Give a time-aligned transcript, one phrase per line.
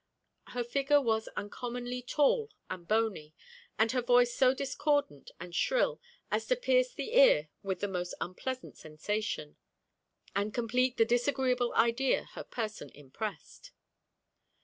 [0.47, 3.35] Her figure was uncommonly tall and boney;
[3.77, 8.15] and her voice so discordant and shrill, as to pierce the ear with the most
[8.19, 9.57] unpleasant sensation,
[10.35, 13.73] and compleat the disagreeable idea her person impressed.